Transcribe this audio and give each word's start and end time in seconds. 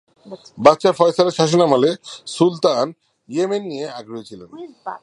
বাদশাহ 0.65 0.93
ফয়সালের 0.99 1.35
শাসনামলে 1.39 1.89
সুলতান 2.27 2.87
ইয়েমেন 3.29 3.63
নিয়ে 3.71 3.85
আগ্রহী 3.99 4.23
ছিলেন। 4.29 4.49